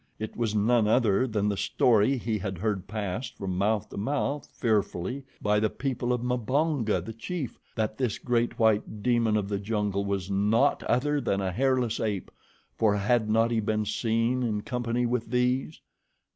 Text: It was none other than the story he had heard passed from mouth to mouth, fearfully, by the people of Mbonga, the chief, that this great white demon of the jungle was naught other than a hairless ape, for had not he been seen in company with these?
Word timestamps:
It 0.17 0.35
was 0.35 0.55
none 0.55 0.87
other 0.87 1.27
than 1.27 1.47
the 1.47 1.55
story 1.55 2.17
he 2.17 2.39
had 2.39 2.57
heard 2.57 2.87
passed 2.87 3.37
from 3.37 3.55
mouth 3.55 3.87
to 3.89 3.97
mouth, 3.97 4.47
fearfully, 4.51 5.23
by 5.43 5.59
the 5.59 5.69
people 5.69 6.11
of 6.11 6.21
Mbonga, 6.23 7.01
the 7.05 7.13
chief, 7.13 7.59
that 7.75 7.99
this 7.99 8.17
great 8.17 8.57
white 8.57 9.03
demon 9.03 9.37
of 9.37 9.47
the 9.47 9.59
jungle 9.59 10.03
was 10.03 10.31
naught 10.31 10.81
other 10.85 11.21
than 11.21 11.39
a 11.39 11.51
hairless 11.51 11.99
ape, 11.99 12.31
for 12.73 12.95
had 12.95 13.29
not 13.29 13.51
he 13.51 13.59
been 13.59 13.85
seen 13.85 14.41
in 14.41 14.61
company 14.61 15.05
with 15.05 15.29
these? 15.29 15.79